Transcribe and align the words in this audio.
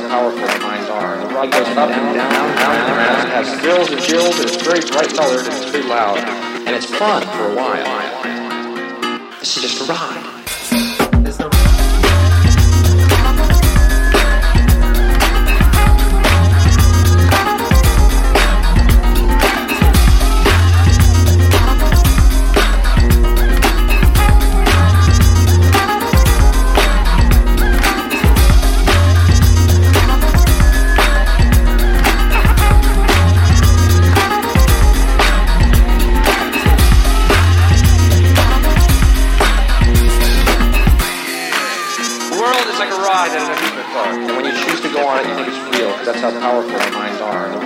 how 0.00 0.08
powerful 0.08 0.40
our 0.40 0.58
minds 0.60 0.90
are. 0.90 1.18
The 1.18 1.34
ride 1.34 1.52
goes 1.52 1.68
up 1.68 1.90
and 1.90 2.16
down, 2.16 2.32
down, 2.32 2.56
down, 2.56 2.74
and 2.74 2.96
around. 2.96 3.26
It 3.26 3.32
has 3.32 3.60
thrills 3.60 3.90
and 3.90 4.00
chills, 4.02 4.38
and 4.40 4.50
it's 4.50 4.60
very 4.62 4.80
bright 4.80 5.14
colored, 5.14 5.46
and 5.46 5.54
it's 5.54 5.70
very 5.70 5.84
loud. 5.84 6.18
And 6.18 6.70
it's 6.70 6.86
fun 6.86 7.22
for 7.22 7.52
a 7.52 7.54
while. 7.54 9.38
This 9.38 9.56
is 9.56 9.62
just 9.62 9.88
a 9.88 9.92
ride. 9.92 10.33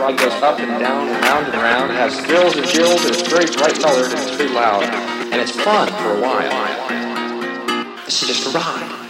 Ride 0.01 0.19
goes 0.19 0.33
up 0.43 0.59
and 0.61 0.81
down, 0.81 1.09
and 1.09 1.23
round 1.25 1.47
and 1.47 1.55
around. 1.55 1.91
It 1.91 1.97
has 1.97 2.21
thrills 2.21 2.57
and 2.57 2.67
chills, 2.67 3.05
and 3.05 3.15
it's 3.15 3.29
very 3.29 3.47
bright 3.47 3.79
colored, 3.81 4.11
and 4.11 4.19
it's 4.19 4.37
very 4.37 4.51
loud. 4.51 4.85
And 4.85 5.35
it's 5.35 5.53
fun 5.53 5.89
for 5.89 6.17
a 6.17 6.21
while. 6.21 8.05
This 8.05 8.23
is 8.23 8.29
just 8.29 8.55
a 8.55 8.59
ride 8.59 9.08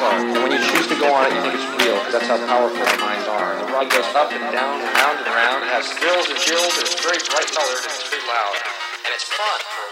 park. 0.00 0.24
And 0.24 0.40
when 0.40 0.52
you 0.56 0.62
choose 0.72 0.88
to 0.88 0.96
go 0.96 1.12
on 1.12 1.28
it, 1.28 1.36
you 1.36 1.40
think 1.44 1.54
it's 1.60 1.68
real, 1.76 2.00
because 2.00 2.16
that's 2.16 2.30
how 2.32 2.40
powerful 2.48 2.80
our 2.80 3.00
minds 3.04 3.28
are. 3.28 3.52
The 3.60 3.68
ride 3.68 3.92
goes 3.92 4.08
up 4.16 4.32
and 4.32 4.40
down 4.48 4.80
and 4.80 4.88
round 4.96 5.16
and 5.20 5.28
round. 5.28 5.60
It 5.68 5.70
has 5.76 5.84
thrills 6.00 6.26
and 6.32 6.40
chills, 6.40 6.72
and 6.80 6.88
it's 6.88 6.96
very 7.04 7.20
bright 7.28 7.52
colored, 7.52 7.84
and 7.84 7.92
it's 7.92 8.08
very 8.08 8.24
loud. 8.24 8.56
And 9.04 9.12
it's 9.12 9.28
fun 9.28 9.89